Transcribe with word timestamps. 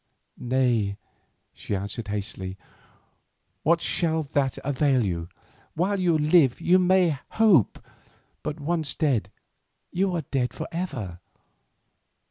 "Nay," 0.39 0.97
she 1.53 1.75
answered 1.75 2.07
hastily, 2.07 2.57
"what 3.61 3.81
shall 3.81 4.23
that 4.23 4.57
avail 4.63 5.05
you? 5.05 5.29
While 5.75 5.99
you 5.99 6.17
live 6.17 6.59
you 6.59 6.79
may 6.79 7.19
hope, 7.33 7.77
but 8.41 8.59
once 8.59 8.95
dead, 8.95 9.29
you 9.91 10.15
are 10.15 10.23
dead 10.31 10.55
for 10.55 10.67
ever. 10.71 11.19